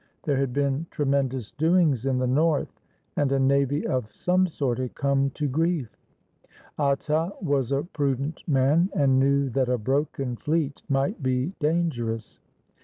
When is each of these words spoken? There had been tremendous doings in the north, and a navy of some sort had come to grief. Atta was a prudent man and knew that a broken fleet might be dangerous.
There 0.23 0.37
had 0.37 0.51
been 0.51 0.87
tremendous 0.89 1.51
doings 1.51 2.07
in 2.07 2.17
the 2.17 2.25
north, 2.25 2.73
and 3.15 3.31
a 3.31 3.39
navy 3.39 3.85
of 3.85 4.11
some 4.11 4.47
sort 4.47 4.79
had 4.79 4.95
come 4.95 5.29
to 5.35 5.47
grief. 5.47 5.95
Atta 6.79 7.33
was 7.39 7.71
a 7.71 7.83
prudent 7.83 8.41
man 8.47 8.89
and 8.95 9.19
knew 9.19 9.49
that 9.51 9.69
a 9.69 9.77
broken 9.77 10.37
fleet 10.37 10.81
might 10.89 11.21
be 11.21 11.53
dangerous. 11.59 12.39